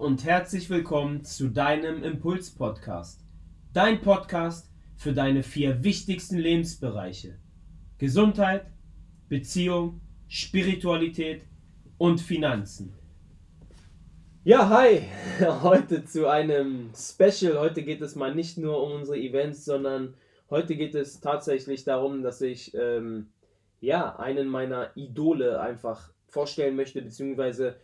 [0.00, 3.20] und herzlich willkommen zu deinem Impuls-Podcast.
[3.74, 7.38] Dein Podcast für deine vier wichtigsten Lebensbereiche:
[7.98, 8.64] Gesundheit,
[9.28, 11.44] Beziehung, Spiritualität
[11.98, 12.94] und Finanzen.
[14.42, 15.02] Ja, hi!
[15.62, 17.58] Heute zu einem Special.
[17.58, 20.14] Heute geht es mal nicht nur um unsere Events, sondern
[20.48, 23.28] heute geht es tatsächlich darum, dass ich ähm,
[23.80, 27.76] ja einen meiner Idole einfach vorstellen möchte, beziehungsweise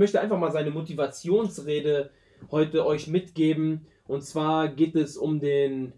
[0.00, 2.10] möchte einfach mal seine Motivationsrede
[2.50, 3.86] heute euch mitgeben.
[4.06, 5.92] Und zwar geht es um den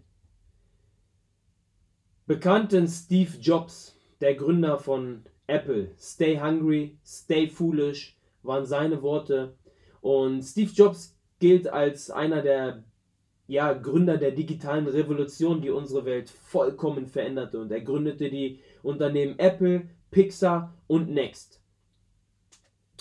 [2.27, 5.91] bekannten Steve Jobs, der Gründer von Apple.
[5.97, 9.55] Stay hungry, stay foolish waren seine Worte.
[10.01, 12.83] Und Steve Jobs gilt als einer der
[13.47, 17.57] ja, Gründer der digitalen Revolution, die unsere Welt vollkommen veränderte.
[17.57, 21.62] Und er gründete die Unternehmen Apple, Pixar und Next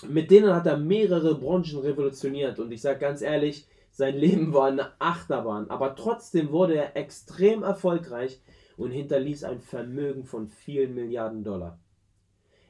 [0.08, 4.68] mit denen hat er mehrere Branchen revolutioniert und ich sage ganz ehrlich, sein Leben war
[4.68, 8.40] eine Achterbahn, aber trotzdem wurde er extrem erfolgreich
[8.76, 11.78] und hinterließ ein Vermögen von vielen Milliarden Dollar.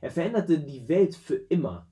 [0.01, 1.87] Er veränderte die Welt für immer.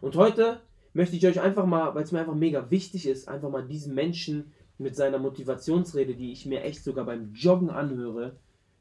[0.00, 0.60] Und heute
[0.94, 3.94] möchte ich euch einfach mal, weil es mir einfach mega wichtig ist, einfach mal diesen
[3.94, 8.36] Menschen mit seiner Motivationsrede, die ich mir echt sogar beim Joggen anhöre,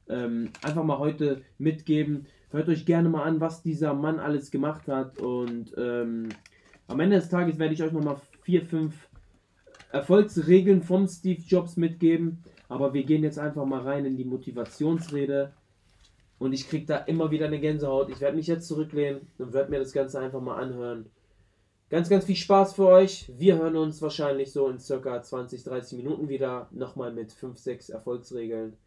[0.10, 4.88] ähm, einfach mal heute mitgeben Hört euch gerne mal an, was dieser Mann alles gemacht
[4.88, 5.18] hat.
[5.18, 6.30] Und ähm,
[6.88, 9.10] am Ende des Tages werde ich euch nochmal vier, fünf
[9.92, 12.44] Erfolgsregeln von Steve Jobs mitgeben.
[12.70, 15.52] Aber wir gehen jetzt einfach mal rein in die Motivationsrede.
[16.38, 18.12] Und ich kriege da immer wieder eine Gänsehaut.
[18.12, 21.08] Ich werde mich jetzt zurücklehnen und werde mir das Ganze einfach mal anhören.
[21.90, 23.32] Ganz, ganz viel Spaß für euch.
[23.36, 26.68] Wir hören uns wahrscheinlich so in circa 20, 30 Minuten wieder.
[26.70, 28.78] Nochmal mit 5, 6 Erfolgsregeln.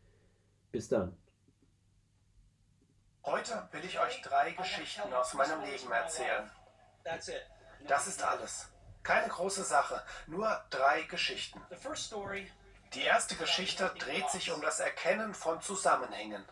[0.71, 1.17] Bis dann.
[3.25, 6.51] Heute will ich euch drei Geschichten aus meinem Leben erzählen.
[7.89, 8.69] Das ist alles.
[9.03, 11.61] Keine große Sache, nur drei Geschichten.
[12.95, 16.45] Die erste Geschichte dreht sich um das Erkennen von Zusammenhängen.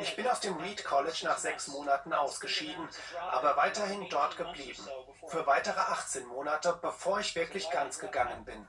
[0.00, 2.88] Ich bin aus dem Reed College nach sechs Monaten ausgeschieden,
[3.30, 4.86] aber weiterhin dort geblieben.
[5.28, 8.66] Für weitere 18 Monate, bevor ich wirklich ganz gegangen bin.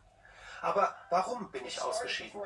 [0.61, 2.41] Aber warum bin ich ausgeschieden?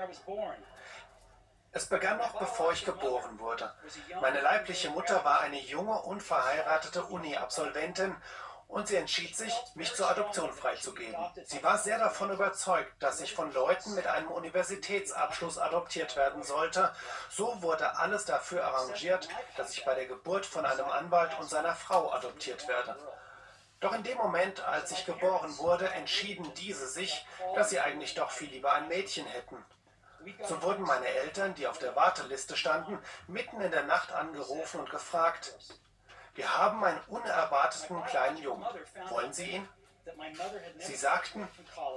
[1.71, 3.73] Es begann noch bevor ich geboren wurde.
[4.21, 8.15] Meine leibliche Mutter war eine junge, unverheiratete Uni-Absolventin
[8.67, 11.15] und sie entschied sich, mich zur Adoption freizugeben.
[11.45, 16.93] Sie war sehr davon überzeugt, dass ich von Leuten mit einem Universitätsabschluss adoptiert werden sollte.
[17.29, 21.75] So wurde alles dafür arrangiert, dass ich bei der Geburt von einem Anwalt und seiner
[21.75, 22.97] Frau adoptiert werde.
[23.79, 27.25] Doch in dem Moment, als ich geboren wurde, entschieden diese sich,
[27.55, 29.63] dass sie eigentlich doch viel lieber ein Mädchen hätten.
[30.43, 34.89] So wurden meine Eltern, die auf der Warteliste standen, mitten in der Nacht angerufen und
[34.89, 35.55] gefragt,
[36.35, 38.65] wir haben einen unerwarteten kleinen Jungen.
[39.09, 39.69] Wollen Sie ihn?
[40.79, 41.47] Sie sagten,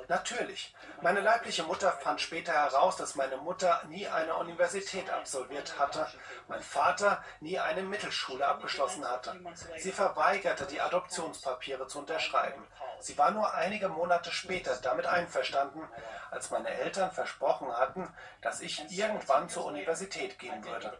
[0.08, 0.74] natürlich.
[1.02, 6.06] Meine leibliche Mutter fand später heraus, dass meine Mutter nie eine Universität absolviert hatte,
[6.48, 9.38] mein Vater nie eine Mittelschule abgeschlossen hatte.
[9.78, 12.66] Sie verweigerte, die Adoptionspapiere zu unterschreiben.
[13.00, 15.88] Sie war nur einige Monate später damit einverstanden,
[16.30, 20.98] als meine Eltern versprochen hatten, dass ich irgendwann zur Universität gehen würde.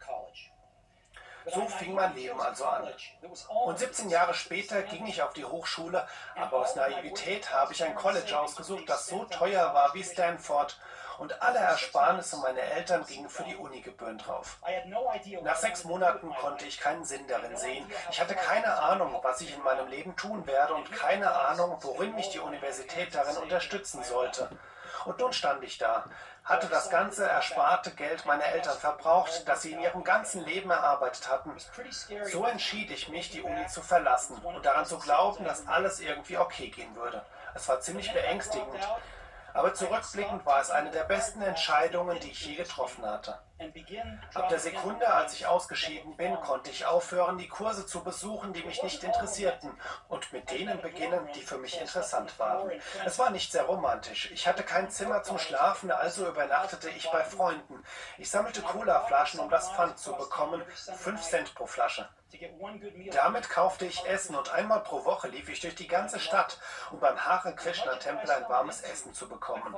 [1.46, 2.88] So fing mein Leben also an.
[3.64, 6.06] Und 17 Jahre später ging ich auf die Hochschule,
[6.36, 10.78] aber aus Naivität habe ich ein College ausgesucht, das so teuer war wie Stanford.
[11.18, 14.56] Und alle Ersparnisse meiner Eltern gingen für die Unigebühren drauf.
[15.42, 17.90] Nach sechs Monaten konnte ich keinen Sinn darin sehen.
[18.10, 22.14] Ich hatte keine Ahnung, was ich in meinem Leben tun werde und keine Ahnung, worin
[22.14, 24.48] mich die Universität darin unterstützen sollte.
[25.04, 26.04] Und nun stand ich da,
[26.50, 31.30] hatte das ganze ersparte Geld meiner Eltern verbraucht, das sie in ihrem ganzen Leben erarbeitet
[31.30, 31.52] hatten.
[32.24, 36.38] So entschied ich mich, die Uni zu verlassen und daran zu glauben, dass alles irgendwie
[36.38, 37.24] okay gehen würde.
[37.54, 38.88] Es war ziemlich beängstigend.
[39.54, 43.38] Aber zurückblickend war es eine der besten Entscheidungen, die ich je getroffen hatte.
[44.34, 48.62] Ab der Sekunde, als ich ausgeschieden bin, konnte ich aufhören, die Kurse zu besuchen, die
[48.62, 49.71] mich nicht interessierten,
[50.09, 52.71] und mit denen beginnen, die für mich interessant waren.
[53.04, 54.30] Es war nicht sehr romantisch.
[54.30, 57.84] Ich hatte kein Zimmer zum Schlafen, also übernachtete ich bei Freunden.
[58.18, 60.63] Ich sammelte Cola-Flaschen, um das Pfand zu bekommen,
[60.97, 62.09] 5 Cent pro Flasche.
[63.13, 66.59] Damit kaufte ich Essen und einmal pro Woche lief ich durch die ganze Stadt,
[66.92, 69.74] um beim Hare Krishna Tempel ein warmes Essen zu bekommen.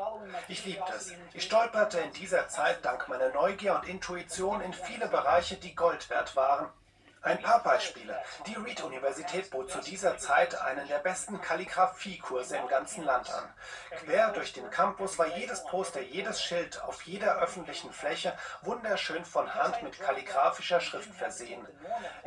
[0.48, 1.12] Ich liebte es.
[1.32, 6.08] Ich stolperte in dieser Zeit dank meiner Neugier und Intuition in viele Bereiche, die Gold
[6.10, 6.68] wert waren
[7.22, 8.20] ein paar Beispiele.
[8.46, 13.44] Die Reed-Universität bot zu dieser Zeit einen der besten Kalligraphiekurse im ganzen Land an.
[13.90, 19.54] Quer durch den Campus war jedes Poster, jedes Schild auf jeder öffentlichen Fläche wunderschön von
[19.54, 21.64] Hand mit kalligraphischer Schrift versehen.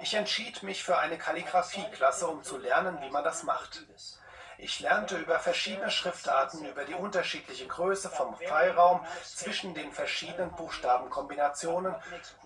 [0.01, 3.85] Ich entschied mich für eine Kalligraphieklasse, um zu lernen, wie man das macht.
[4.57, 11.95] Ich lernte über verschiedene Schriftarten, über die unterschiedliche Größe vom Freiraum zwischen den verschiedenen Buchstabenkombinationen,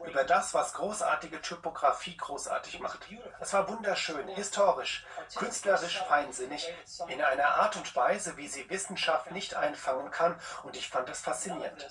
[0.06, 3.00] über das, was großartige Typografie großartig macht.
[3.40, 6.74] Es war wunderschön, historisch, künstlerisch feinsinnig,
[7.08, 11.22] in einer Art und Weise, wie sie Wissenschaft nicht einfangen kann, und ich fand es
[11.22, 11.88] faszinierend.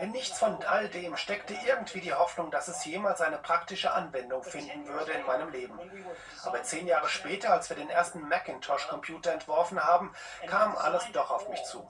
[0.00, 4.42] In nichts von all dem steckte irgendwie die Hoffnung, dass es jemals eine praktische Anwendung
[4.42, 5.78] finden würde in meinem Leben.
[6.44, 10.14] Aber zehn Jahre später, als wir den ersten Macintosh-Computer entworfen haben,
[10.46, 11.86] kam alles doch auf mich zu.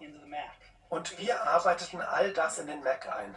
[0.89, 3.37] Und wir arbeiteten all das in den Mac ein.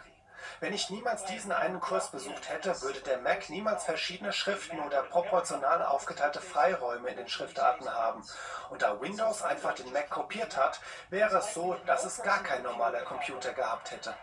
[0.58, 5.04] Wenn ich niemals diesen einen Kurs besucht hätte, würde der Mac niemals verschiedene Schriften oder
[5.04, 8.24] proportional aufgeteilte Freiräume in den Schriftarten haben.
[8.70, 10.80] Und da Windows einfach den Mac kopiert hat,
[11.10, 14.14] wäre es so, dass es gar kein normaler Computer gehabt hätte.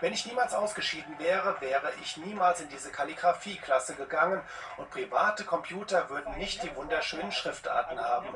[0.00, 4.42] Wenn ich niemals ausgeschieden wäre, wäre ich niemals in diese Kalligraphie-Klasse gegangen
[4.76, 8.28] und private Computer würden nicht die wunderschönen Schriftarten haben.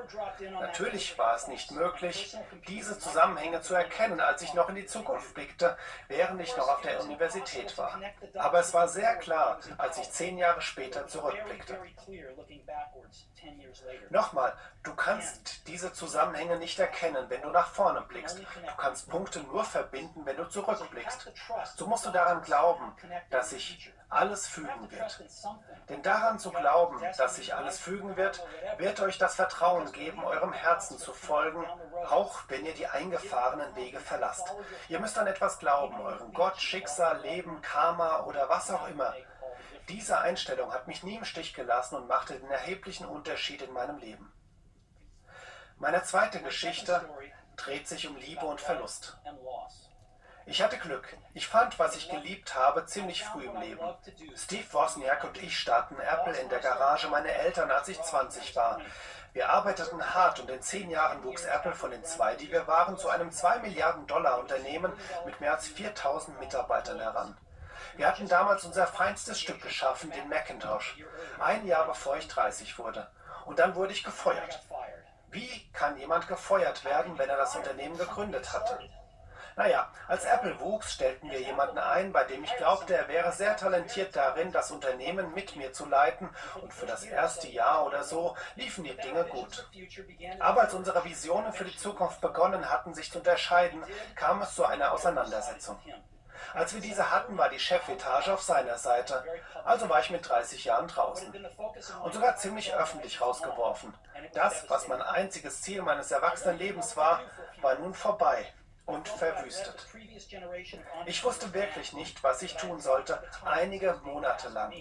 [0.61, 2.37] Natürlich war es nicht möglich,
[2.69, 5.77] diese Zusammenhänge zu erkennen, als ich noch in die Zukunft blickte,
[6.09, 8.01] während ich noch auf der Universität war.
[8.35, 11.79] Aber es war sehr klar, als ich zehn Jahre später zurückblickte.
[14.11, 18.39] Nochmal, du kannst diese Zusammenhänge nicht erkennen, wenn du nach vorne blickst.
[18.39, 21.33] Du kannst Punkte nur verbinden, wenn du zurückblickst.
[21.77, 22.93] So musst du daran glauben,
[23.31, 25.25] dass sich alles fügen wird.
[25.89, 28.45] Denn daran zu glauben, dass sich alles fügen wird,
[28.79, 31.65] wird euch das Vertrauen geben, eurem Herzen zu folgen,
[32.09, 34.55] auch wenn ihr die eingefahrenen Wege verlasst.
[34.89, 39.15] Ihr müsst an etwas glauben, euren Gott, Schicksal, Leben, Karma oder was auch immer.
[39.89, 43.99] Diese Einstellung hat mich nie im Stich gelassen und machte den erheblichen Unterschied in meinem
[43.99, 44.33] Leben.
[45.79, 47.09] Meine zweite Geschichte
[47.57, 49.17] dreht sich um Liebe und Verlust.
[50.51, 51.15] Ich hatte Glück.
[51.35, 53.87] Ich fand, was ich geliebt habe, ziemlich früh im Leben.
[54.35, 58.81] Steve Wozniak und ich starten Apple in der Garage meiner Eltern, als ich 20 war.
[59.35, 62.97] Wir arbeiteten hart und in zehn Jahren wuchs Apple von den zwei, die wir waren,
[62.97, 64.95] zu einem 2 Milliarden Dollar Unternehmen
[65.27, 67.37] mit mehr als 4000 Mitarbeitern heran.
[67.97, 70.97] Wir hatten damals unser feinstes Stück geschaffen, den Macintosh,
[71.41, 73.07] ein Jahr bevor ich 30 wurde.
[73.45, 74.63] Und dann wurde ich gefeuert.
[75.31, 78.79] Wie kann jemand gefeuert werden, wenn er das Unternehmen gegründet hatte?
[79.59, 83.57] Naja, als Apple wuchs, stellten wir jemanden ein, bei dem ich glaubte, er wäre sehr
[83.57, 86.31] talentiert darin, das Unternehmen mit mir zu leiten
[86.63, 89.69] und für das erste Jahr oder so liefen die Dinge gut.
[90.39, 93.83] Aber als unsere Visionen für die Zukunft begonnen hatten, sich zu unterscheiden,
[94.15, 95.77] kam es zu einer Auseinandersetzung.
[96.55, 99.25] Als wir diese hatten, war die Chefetage auf seiner Seite.
[99.65, 101.35] Also war ich mit 30 Jahren draußen.
[102.05, 103.93] Und sogar ziemlich öffentlich rausgeworfen.
[104.35, 107.23] Das, was mein einziges Ziel meines Erwachsenenlebens war,
[107.61, 108.47] war nun vorbei
[108.89, 109.87] und verwüstet.
[111.05, 114.73] Ich wusste wirklich nicht, was ich tun sollte, einige Monate lang.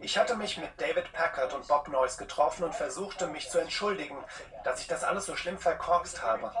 [0.00, 4.16] Ich hatte mich mit David Packard und Bob Noyce getroffen und versuchte, mich zu entschuldigen,
[4.64, 6.52] dass ich das alles so schlimm verkorkst habe.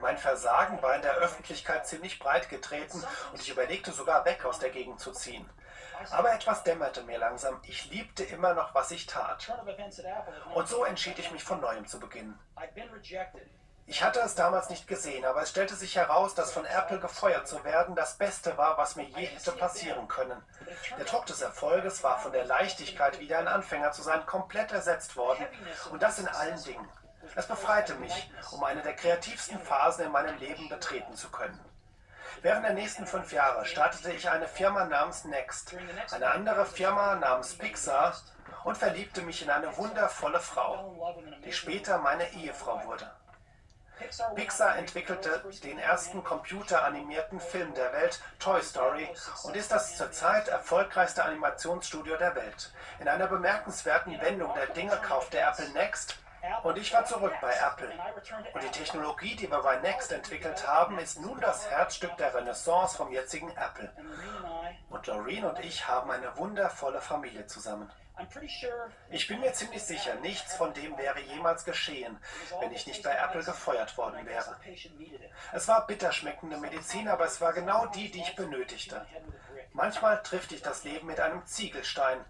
[0.00, 3.02] Mein Versagen war in der Öffentlichkeit ziemlich breit getreten
[3.32, 5.48] und ich überlegte sogar weg aus der Gegend zu ziehen.
[6.10, 7.60] Aber etwas dämmerte mir langsam.
[7.62, 9.50] Ich liebte immer noch, was ich tat.
[10.54, 12.38] Und so entschied ich mich von neuem zu beginnen.
[13.90, 17.48] Ich hatte es damals nicht gesehen, aber es stellte sich heraus, dass von Apple gefeuert
[17.48, 20.40] zu werden das Beste war, was mir je hätte passieren können.
[20.96, 25.16] Der Druck des Erfolges war von der Leichtigkeit, wieder ein Anfänger zu sein, komplett ersetzt
[25.16, 25.44] worden.
[25.90, 26.88] Und das in allen Dingen.
[27.34, 31.58] Es befreite mich, um eine der kreativsten Phasen in meinem Leben betreten zu können.
[32.42, 35.74] Während der nächsten fünf Jahre startete ich eine Firma namens Next,
[36.12, 38.14] eine andere Firma namens Pixar
[38.62, 41.12] und verliebte mich in eine wundervolle Frau,
[41.44, 43.10] die später meine Ehefrau wurde.
[44.34, 49.08] Pixar entwickelte den ersten computeranimierten Film der Welt, Toy Story,
[49.44, 52.72] und ist das zurzeit erfolgreichste Animationsstudio der Welt.
[52.98, 56.18] In einer bemerkenswerten Wendung der Dinge kaufte Apple Next
[56.62, 57.92] und ich war zurück bei Apple.
[58.54, 62.96] Und die Technologie, die wir bei Next entwickelt haben, ist nun das Herzstück der Renaissance
[62.96, 63.92] vom jetzigen Apple.
[64.88, 67.90] Und Doreen und ich haben eine wundervolle Familie zusammen.
[69.10, 72.18] Ich bin mir ziemlich sicher, nichts von dem wäre jemals geschehen,
[72.60, 74.56] wenn ich nicht bei Apple gefeuert worden wäre.
[75.52, 79.06] Es war bitter schmeckende Medizin, aber es war genau die, die ich benötigte.
[79.72, 82.24] Manchmal trifft dich das Leben mit einem Ziegelstein.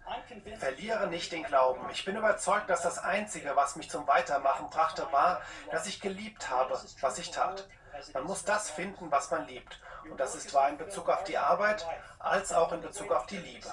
[0.58, 1.88] Verliere nicht den Glauben.
[1.90, 6.50] Ich bin überzeugt, dass das Einzige, was mich zum Weitermachen brachte, war, dass ich geliebt
[6.50, 7.66] habe, was ich tat.
[8.14, 9.80] Man muss das finden, was man liebt.
[10.08, 11.86] Und das ist wahr in Bezug auf die Arbeit
[12.18, 13.66] als auch in Bezug auf die Liebe.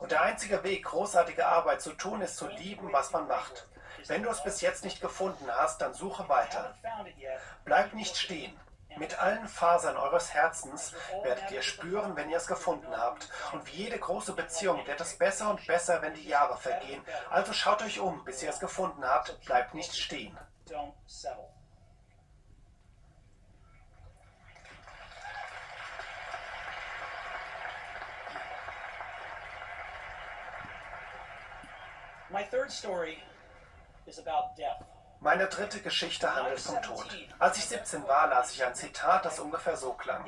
[0.00, 3.66] Und der einzige Weg, großartige Arbeit zu tun, ist zu lieben, was man macht.
[4.06, 6.74] Wenn du es bis jetzt nicht gefunden hast, dann suche weiter.
[7.64, 8.58] Bleib nicht stehen.
[8.96, 13.28] Mit allen Fasern eures Herzens werdet ihr spüren, wenn ihr es gefunden habt.
[13.52, 17.02] Und wie jede große Beziehung wird es besser und besser, wenn die Jahre vergehen.
[17.30, 19.40] Also schaut euch um, bis ihr es gefunden habt.
[19.44, 20.36] Bleibt nicht stehen.
[20.70, 21.18] My third story is about
[32.29, 32.29] death.
[35.22, 37.06] Meine dritte Geschichte handelt vom Tod.
[37.38, 40.24] Als ich 17 war, las ich ein Zitat, das ungefähr so klang.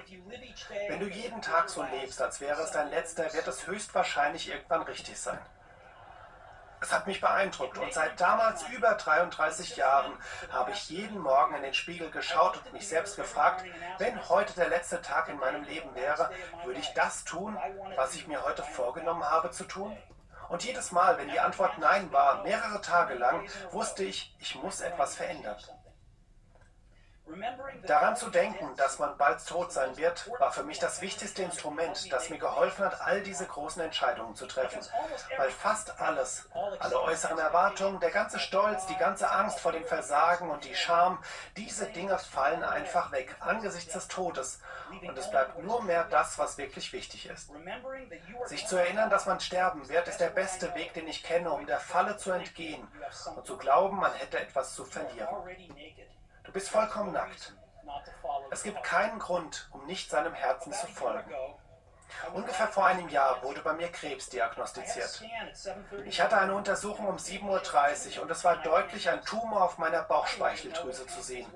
[0.89, 4.83] Wenn du jeden Tag so lebst, als wäre es dein letzter, wird es höchstwahrscheinlich irgendwann
[4.83, 5.39] richtig sein.
[6.83, 10.13] Es hat mich beeindruckt und seit damals über 33 Jahren
[10.51, 13.65] habe ich jeden Morgen in den Spiegel geschaut und mich selbst gefragt,
[13.99, 16.31] wenn heute der letzte Tag in meinem Leben wäre,
[16.65, 17.57] würde ich das tun,
[17.95, 19.97] was ich mir heute vorgenommen habe zu tun?
[20.53, 24.83] Und jedes Mal, wenn die Antwort Nein war, mehrere Tage lang, wusste ich, ich muss
[24.83, 25.57] etwas verändern.
[27.87, 32.13] Daran zu denken, dass man bald tot sein wird, war für mich das wichtigste Instrument,
[32.13, 34.81] das mir geholfen hat, all diese großen Entscheidungen zu treffen.
[35.37, 36.49] Weil fast alles,
[36.79, 41.23] alle äußeren Erwartungen, der ganze Stolz, die ganze Angst vor dem Versagen und die Scham,
[41.57, 44.61] diese Dinge fallen einfach weg angesichts des Todes.
[44.91, 47.51] Und es bleibt nur mehr das, was wirklich wichtig ist.
[48.47, 51.67] Sich zu erinnern, dass man sterben wird, ist der beste Weg, den ich kenne, um
[51.67, 52.87] der Falle zu entgehen
[53.35, 55.29] und zu glauben, man hätte etwas zu verlieren.
[56.45, 57.55] Du bist vollkommen nackt.
[58.51, 61.31] Es gibt keinen Grund, um nicht seinem Herzen zu folgen.
[62.33, 65.23] Ungefähr vor einem Jahr wurde bei mir Krebs diagnostiziert.
[66.05, 70.03] Ich hatte eine Untersuchung um 7.30 Uhr und es war deutlich ein Tumor auf meiner
[70.03, 71.47] Bauchspeicheldrüse zu sehen.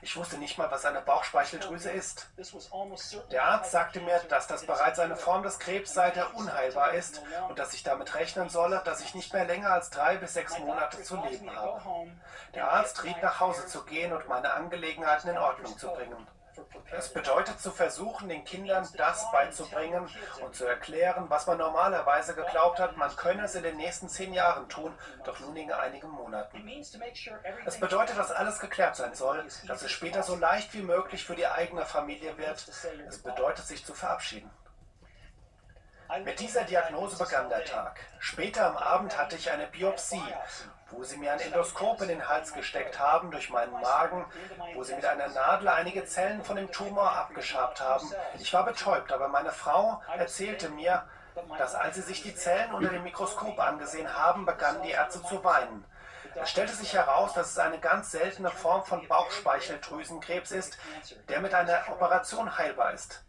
[0.00, 2.28] Ich wusste nicht mal, was eine Bauchspeicheldrüse ist.
[3.30, 7.22] Der Arzt sagte mir, dass das bereits eine Form des Krebs sei, der unheilbar ist
[7.48, 10.58] und dass ich damit rechnen solle, dass ich nicht mehr länger als drei bis sechs
[10.58, 11.82] Monate zu leben habe.
[12.54, 16.26] Der Arzt riet nach Hause zu gehen und meine Angelegenheiten in Ordnung zu bringen.
[16.90, 20.08] Es bedeutet zu versuchen, den Kindern das beizubringen
[20.44, 24.34] und zu erklären, was man normalerweise geglaubt hat, man könne es in den nächsten zehn
[24.34, 24.92] Jahren tun,
[25.24, 26.68] doch nun in einigen Monaten.
[27.64, 31.34] Es bedeutet, dass alles geklärt sein soll, dass es später so leicht wie möglich für
[31.34, 32.66] die eigene Familie wird.
[33.08, 34.50] Es bedeutet, sich zu verabschieden.
[36.24, 38.00] Mit dieser Diagnose begann der Tag.
[38.18, 40.22] Später am Abend hatte ich eine Biopsie,
[40.92, 44.24] wo sie mir ein Endoskop in den Hals gesteckt haben durch meinen Magen,
[44.74, 48.10] wo sie mit einer Nadel einige Zellen von dem Tumor abgeschabt haben.
[48.38, 51.04] Ich war betäubt, aber meine Frau erzählte mir,
[51.58, 55.42] dass als sie sich die Zellen unter dem Mikroskop angesehen haben, begannen die Ärzte zu
[55.42, 55.84] weinen.
[56.34, 60.78] Es stellte sich heraus, dass es eine ganz seltene Form von Bauchspeicheldrüsenkrebs ist,
[61.28, 63.22] der mit einer Operation heilbar ist.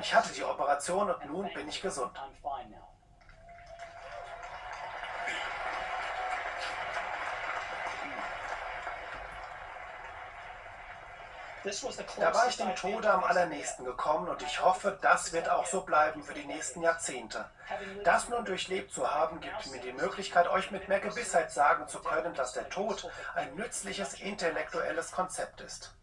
[0.00, 2.12] Ich hatte die Operation und nun bin ich gesund.
[12.18, 15.80] Da war ich dem Tode am allernächsten gekommen und ich hoffe, das wird auch so
[15.80, 17.46] bleiben für die nächsten Jahrzehnte.
[18.04, 22.00] Das nun durchlebt zu haben, gibt mir die Möglichkeit, euch mit mehr Gewissheit sagen zu
[22.00, 25.94] können, dass der Tod ein nützliches intellektuelles Konzept ist.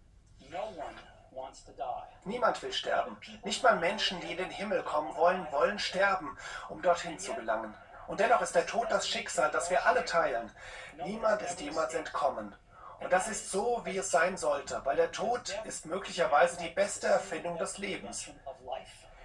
[2.26, 3.18] Niemand will sterben.
[3.44, 6.38] Nicht mal Menschen, die in den Himmel kommen wollen, wollen sterben,
[6.70, 7.74] um dorthin zu gelangen.
[8.08, 10.52] Und dennoch ist der Tod das Schicksal, das wir alle teilen.
[11.06, 12.56] Niemand ist jemals entkommen.
[13.02, 17.08] Und das ist so, wie es sein sollte, weil der Tod ist möglicherweise die beste
[17.08, 18.30] Erfindung des Lebens.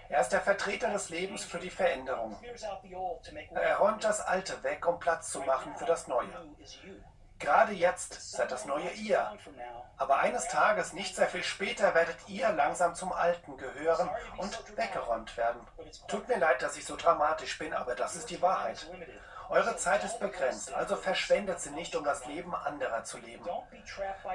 [0.09, 2.37] Er ist der Vertreter des Lebens für die Veränderung.
[3.55, 6.29] Er räumt das Alte weg, um Platz zu machen für das Neue.
[7.39, 9.37] Gerade jetzt seid das neue ihr.
[9.99, 15.37] Aber eines Tages, nicht sehr viel später, werdet ihr langsam zum Alten gehören und weggeräumt
[15.37, 15.61] werden.
[16.09, 18.91] Tut mir leid, dass ich so dramatisch bin, aber das ist die Wahrheit.
[19.49, 23.45] Eure Zeit ist begrenzt, also verschwendet sie nicht, um das Leben anderer zu leben.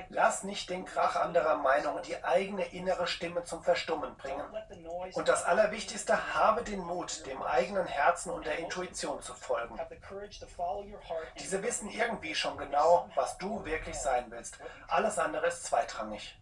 [0.10, 4.46] Lass nicht den Krach anderer Meinungen die eigene innere Stimme zum Verstummen bringen.
[5.14, 9.80] Und das Allerwichtigste, habe den Mut, dem eigenen Herzen und der Intuition zu folgen.
[11.38, 14.60] Diese wissen irgendwie schon genau, was du wirklich sein willst.
[14.88, 16.38] Alles andere ist zweitrangig.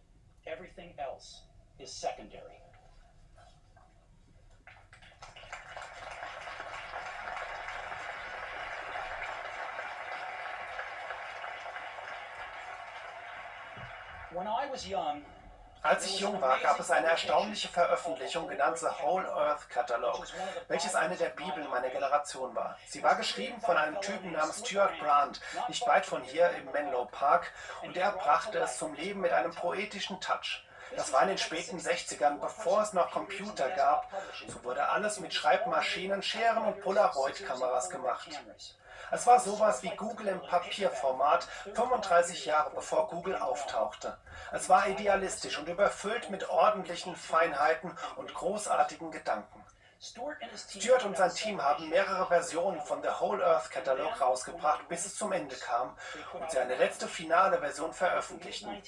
[0.45, 1.43] Everything else
[1.77, 2.58] is secondary.
[15.81, 20.27] Als ich jung war, gab es eine erstaunliche Veröffentlichung genannt The Whole Earth Catalog,
[20.67, 22.77] welches eine der Bibeln meiner Generation war.
[22.85, 27.05] Sie war geschrieben von einem Typen namens Stuart Brand, nicht weit von hier im Menlo
[27.05, 30.65] Park, und er brachte es zum Leben mit einem poetischen Touch.
[30.95, 34.11] Das war in den späten 60ern, bevor es noch Computer gab.
[34.47, 38.29] So wurde alles mit Schreibmaschinen, Scheren und Polaroid-Kameras gemacht.
[39.11, 44.17] Es war sowas wie Google im Papierformat, 35 Jahre bevor Google auftauchte.
[44.51, 49.58] Es war idealistisch und überfüllt mit ordentlichen Feinheiten und großartigen Gedanken.
[50.01, 55.17] Stuart und sein Team haben mehrere Versionen von The Whole Earth Catalog rausgebracht, bis es
[55.17, 55.97] zum Ende kam
[56.33, 58.81] und sie eine letzte finale Version veröffentlichten.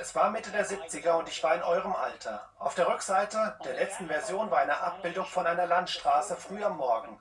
[0.00, 2.50] Es war Mitte der 70er und ich war in eurem Alter.
[2.58, 7.16] Auf der Rückseite der letzten Version war eine Abbildung von einer Landstraße früh am Morgen.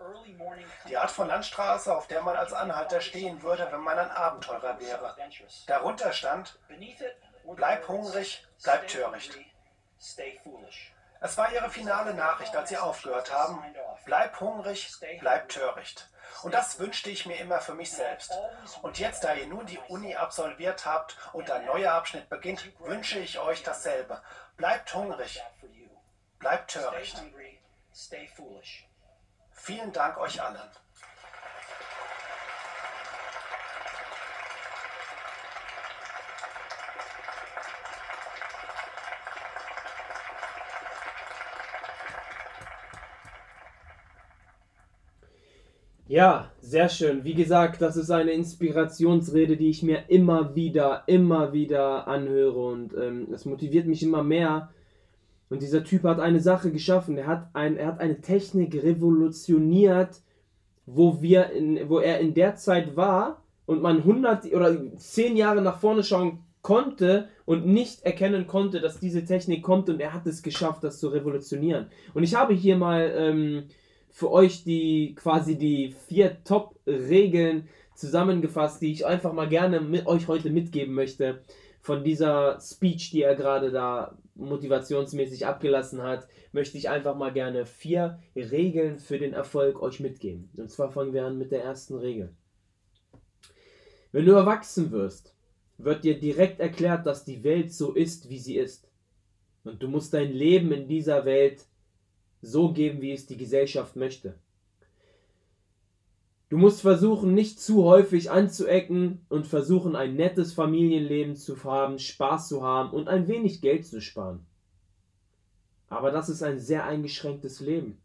[0.87, 4.79] Die Art von Landstraße, auf der man als Anhalter stehen würde, wenn man ein Abenteurer
[4.79, 5.15] wäre.
[5.67, 6.57] Darunter stand,
[7.55, 9.37] bleib hungrig, bleib töricht.
[11.23, 13.63] Es war ihre finale Nachricht, als sie aufgehört haben.
[14.03, 16.09] Bleib hungrig, bleib töricht.
[16.41, 18.37] Und das wünschte ich mir immer für mich selbst.
[18.81, 23.19] Und jetzt, da ihr nun die Uni absolviert habt und ein neuer Abschnitt beginnt, wünsche
[23.19, 24.21] ich euch dasselbe.
[24.57, 25.41] Bleibt hungrig,
[26.39, 27.23] bleibt töricht.
[29.51, 30.71] Vielen Dank euch allen.
[46.07, 47.23] Ja, sehr schön.
[47.23, 52.93] Wie gesagt, das ist eine Inspirationsrede, die ich mir immer wieder, immer wieder anhöre und
[52.93, 54.69] ähm, das motiviert mich immer mehr.
[55.49, 57.17] Und dieser Typ hat eine Sache geschaffen.
[57.17, 60.21] Er hat, ein, er hat eine Technik revolutioniert,
[60.85, 65.61] wo, wir in, wo er in der Zeit war und man 100 oder 10 Jahre
[65.61, 70.27] nach vorne schauen konnte und nicht erkennen konnte, dass diese Technik kommt und er hat
[70.27, 71.87] es geschafft, das zu revolutionieren.
[72.13, 73.63] Und ich habe hier mal ähm,
[74.13, 80.27] für euch die quasi die vier Top-Regeln zusammengefasst, die ich einfach mal gerne mit euch
[80.27, 81.41] heute mitgeben möchte
[81.81, 87.65] von dieser Speech, die er gerade da motivationsmäßig abgelassen hat, möchte ich einfach mal gerne
[87.65, 90.49] vier Regeln für den Erfolg euch mitgeben.
[90.57, 92.33] Und zwar fangen wir an mit der ersten Regel.
[94.11, 95.35] Wenn du erwachsen wirst,
[95.79, 98.87] wird dir direkt erklärt, dass die Welt so ist, wie sie ist.
[99.63, 101.65] Und du musst dein Leben in dieser Welt
[102.43, 104.35] so geben, wie es die Gesellschaft möchte.
[106.49, 112.49] Du musst versuchen, nicht zu häufig anzuecken und versuchen, ein nettes Familienleben zu haben, Spaß
[112.49, 114.45] zu haben und ein wenig Geld zu sparen.
[115.87, 117.97] Aber das ist ein sehr eingeschränktes Leben.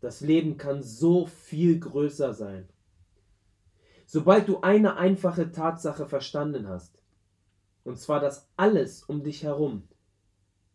[0.00, 2.68] Das Leben kann so viel größer sein.
[4.06, 6.98] Sobald du eine einfache Tatsache verstanden hast,
[7.84, 9.84] und zwar, dass alles um dich herum,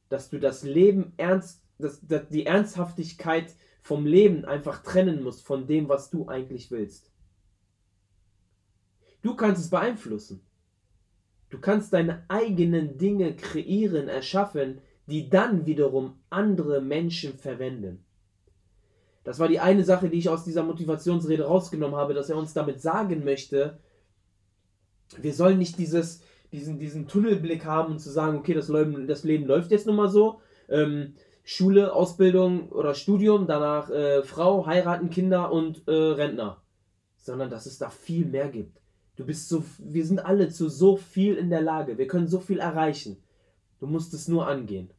[0.07, 5.65] dass du das Leben ernst dass, dass die Ernsthaftigkeit vom Leben einfach trennen musst von
[5.65, 7.11] dem, was du eigentlich willst.
[9.21, 10.41] Du kannst es beeinflussen.
[11.49, 18.05] Du kannst deine eigenen Dinge kreieren, erschaffen, die dann wiederum andere Menschen verwenden.
[19.23, 22.53] Das war die eine Sache, die ich aus dieser Motivationsrede rausgenommen habe, dass er uns
[22.53, 23.79] damit sagen möchte,
[25.17, 29.23] wir sollen nicht dieses, diesen, diesen Tunnelblick haben und zu sagen, okay, das Leben, das
[29.23, 30.41] Leben läuft jetzt nun mal so.
[30.69, 31.15] Ähm,
[31.51, 36.61] Schule, Ausbildung oder Studium, danach äh, Frau, heiraten, Kinder und äh, Rentner.
[37.17, 38.79] Sondern dass es da viel mehr gibt.
[39.15, 41.97] Du bist so, wir sind alle zu so viel in der Lage.
[41.97, 43.17] Wir können so viel erreichen.
[43.79, 44.91] Du musst es nur angehen.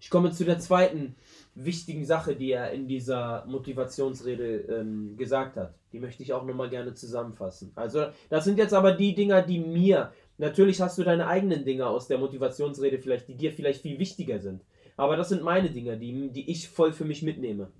[0.00, 1.16] Ich komme zu der zweiten
[1.54, 5.74] wichtigen Sache, die er in dieser Motivationsrede ähm, gesagt hat.
[5.92, 7.72] Die möchte ich auch nochmal gerne zusammenfassen.
[7.74, 11.88] Also, das sind jetzt aber die Dinger, die mir, natürlich hast du deine eigenen Dinger
[11.90, 14.62] aus der Motivationsrede vielleicht, die dir vielleicht viel wichtiger sind.
[15.00, 17.72] Aber das sind meine Dinge, die, die ich voll für mich mitnehme.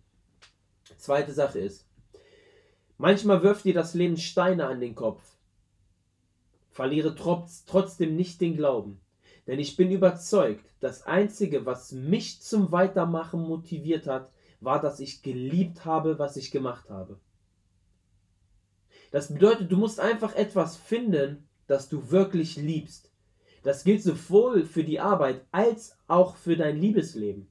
[0.97, 1.87] Zweite Sache ist,
[2.97, 5.23] manchmal wirft dir das Leben Steine an den Kopf.
[6.71, 9.03] Verliere trotz, trotzdem nicht den Glauben.
[9.47, 15.23] Denn ich bin überzeugt, das Einzige, was mich zum Weitermachen motiviert hat, war, dass ich
[15.23, 17.21] geliebt habe, was ich gemacht habe.
[19.11, 23.10] Das bedeutet, du musst einfach etwas finden, das du wirklich liebst.
[23.63, 27.49] Das gilt sowohl für die Arbeit als auch für dein Liebesleben.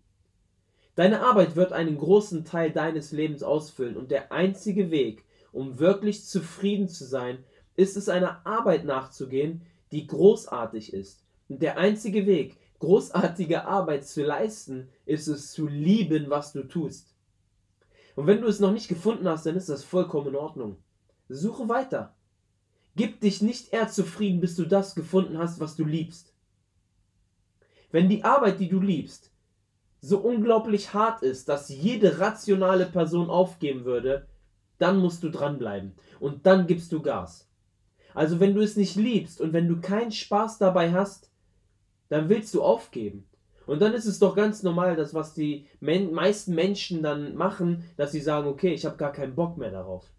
[0.96, 6.26] Deine Arbeit wird einen großen Teil deines Lebens ausfüllen und der einzige Weg, um wirklich
[6.26, 7.44] zufrieden zu sein,
[7.76, 11.24] ist es einer Arbeit nachzugehen, die großartig ist.
[11.48, 17.16] Und der einzige Weg, großartige Arbeit zu leisten, ist es zu lieben, was du tust.
[18.16, 20.78] Und wenn du es noch nicht gefunden hast, dann ist das vollkommen in Ordnung.
[21.30, 22.16] Suche weiter.
[23.00, 26.34] Gib dich nicht eher zufrieden, bis du das gefunden hast, was du liebst.
[27.92, 29.32] Wenn die Arbeit, die du liebst,
[30.02, 34.28] so unglaublich hart ist, dass jede rationale Person aufgeben würde,
[34.80, 37.48] dann musst du dranbleiben und dann gibst du Gas.
[38.14, 41.32] Also wenn du es nicht liebst und wenn du keinen Spaß dabei hast,
[42.10, 43.26] dann willst du aufgeben.
[43.66, 48.12] Und dann ist es doch ganz normal, dass was die meisten Menschen dann machen, dass
[48.12, 50.12] sie sagen, okay, ich habe gar keinen Bock mehr darauf.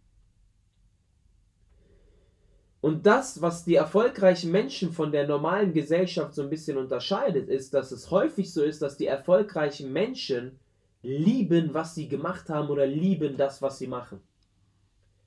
[2.80, 7.74] Und das, was die erfolgreichen Menschen von der normalen Gesellschaft so ein bisschen unterscheidet, ist,
[7.74, 10.58] dass es häufig so ist, dass die erfolgreichen Menschen
[11.02, 14.20] lieben, was sie gemacht haben oder lieben das, was sie machen.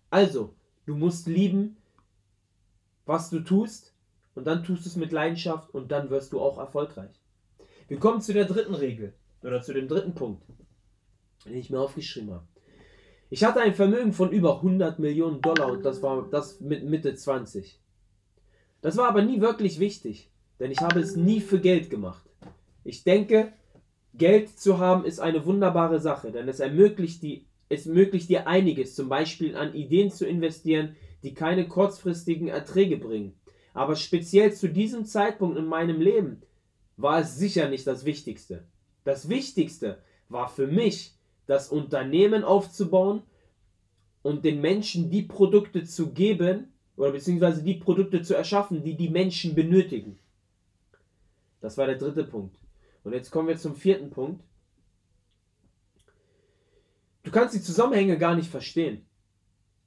[0.09, 0.53] Also,
[0.85, 1.77] du musst lieben,
[3.05, 3.93] was du tust
[4.35, 7.11] und dann tust du es mit Leidenschaft und dann wirst du auch erfolgreich.
[7.87, 9.13] Wir kommen zu der dritten Regel
[9.43, 10.43] oder zu dem dritten Punkt,
[11.45, 12.47] den ich mir aufgeschrieben habe.
[13.33, 17.15] Ich hatte ein Vermögen von über 100 Millionen Dollar und das war das mit Mitte
[17.15, 17.79] 20.
[18.81, 22.29] Das war aber nie wirklich wichtig, denn ich habe es nie für Geld gemacht.
[22.83, 23.51] Ich denke,
[24.13, 28.93] Geld zu haben ist eine wunderbare Sache, denn es ermöglicht, die, es ermöglicht dir einiges,
[28.93, 33.33] zum Beispiel an Ideen zu investieren, die keine kurzfristigen Erträge bringen.
[33.73, 36.43] Aber speziell zu diesem Zeitpunkt in meinem Leben
[36.97, 38.67] war es sicher nicht das Wichtigste.
[39.05, 41.15] Das Wichtigste war für mich,
[41.45, 43.21] das Unternehmen aufzubauen
[44.21, 49.09] und den Menschen die Produkte zu geben oder beziehungsweise die Produkte zu erschaffen, die die
[49.09, 50.19] Menschen benötigen.
[51.61, 52.57] Das war der dritte Punkt.
[53.03, 54.43] Und jetzt kommen wir zum vierten Punkt.
[57.23, 59.05] Du kannst die Zusammenhänge gar nicht verstehen.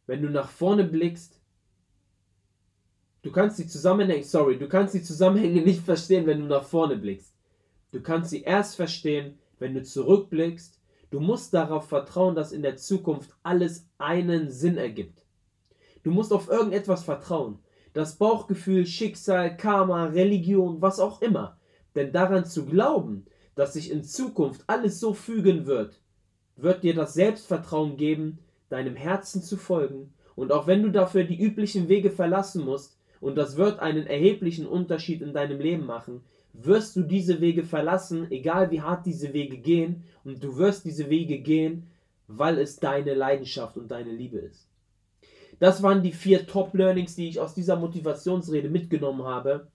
[0.06, 1.40] Wenn du nach vorne blickst,
[3.22, 6.96] du kannst die Zusammenhänge, sorry, du kannst die Zusammenhänge nicht verstehen, wenn du nach vorne
[6.96, 7.34] blickst.
[7.92, 10.75] Du kannst sie erst verstehen, wenn du zurückblickst.
[11.10, 15.24] Du musst darauf vertrauen, dass in der Zukunft alles einen Sinn ergibt.
[16.02, 17.58] Du musst auf irgendetwas vertrauen.
[17.92, 21.58] Das Bauchgefühl, Schicksal, Karma, Religion, was auch immer.
[21.94, 26.00] Denn daran zu glauben, dass sich in Zukunft alles so fügen wird,
[26.56, 28.38] wird dir das Selbstvertrauen geben,
[28.68, 30.12] deinem Herzen zu folgen.
[30.34, 34.66] Und auch wenn du dafür die üblichen Wege verlassen musst, und das wird einen erheblichen
[34.66, 36.22] Unterschied in deinem Leben machen,
[36.62, 41.10] wirst du diese Wege verlassen, egal wie hart diese Wege gehen, und du wirst diese
[41.10, 41.90] Wege gehen,
[42.28, 44.66] weil es deine Leidenschaft und deine Liebe ist.
[45.58, 49.68] Das waren die vier Top-Learnings, die ich aus dieser Motivationsrede mitgenommen habe.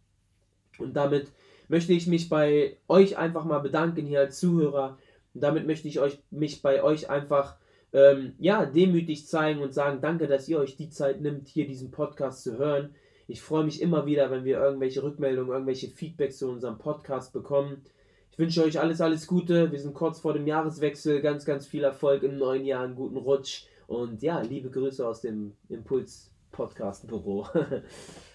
[0.77, 1.31] Und damit
[1.69, 4.97] möchte ich mich bei euch einfach mal bedanken hier als Zuhörer.
[5.33, 7.57] Und damit möchte ich euch, mich bei euch einfach
[7.93, 11.91] ähm, ja, demütig zeigen und sagen, danke, dass ihr euch die Zeit nimmt, hier diesen
[11.91, 12.93] Podcast zu hören.
[13.31, 17.81] Ich freue mich immer wieder, wenn wir irgendwelche Rückmeldungen, irgendwelche Feedbacks zu unserem Podcast bekommen.
[18.29, 19.71] Ich wünsche euch alles, alles Gute.
[19.71, 21.21] Wir sind kurz vor dem Jahreswechsel.
[21.21, 23.63] Ganz, ganz viel Erfolg im neuen Jahr, einen guten Rutsch.
[23.87, 27.47] Und ja, liebe Grüße aus dem Impuls Podcast Büro.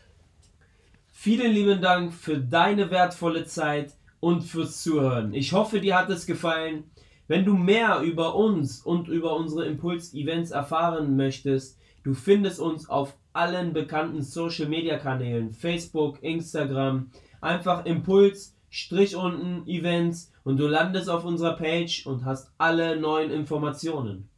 [1.08, 5.34] Vielen lieben Dank für deine wertvolle Zeit und fürs Zuhören.
[5.34, 6.84] Ich hoffe, dir hat es gefallen.
[7.28, 13.16] Wenn du mehr über uns und über unsere Impuls-Events erfahren möchtest, du findest uns auf
[13.32, 21.56] allen bekannten Social-Media-Kanälen, Facebook, Instagram, einfach Impuls, Strich unten, Events und du landest auf unserer
[21.56, 24.28] Page und hast alle neuen Informationen.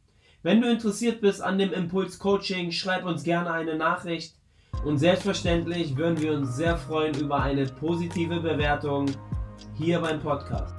[0.41, 4.33] Wenn du interessiert bist an dem Impuls Coaching, schreib uns gerne eine Nachricht.
[4.83, 9.07] Und selbstverständlich würden wir uns sehr freuen über eine positive Bewertung
[9.77, 10.78] hier beim Podcast.